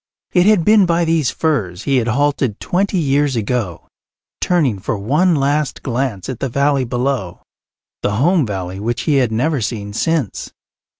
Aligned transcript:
It 0.33 0.47
had 0.47 0.65
been 0.65 0.87
by 0.87 1.05
these 1.05 1.29
firs 1.29 1.83
he 1.83 1.97
had 1.97 2.07
halted 2.07 2.59
twenty 2.59 2.97
years 2.97 3.35
ago, 3.35 3.87
turning 4.39 4.79
for 4.79 4.97
one 4.97 5.35
last 5.35 5.83
glance 5.83 6.27
at 6.27 6.39
the 6.39 6.49
valley 6.49 6.85
below, 6.85 7.43
the 8.01 8.13
home 8.15 8.43
valley 8.43 8.79
which 8.79 9.01
he 9.01 9.17
had 9.17 9.31
never 9.31 9.61
seen 9.61 9.93
since. 9.93 10.49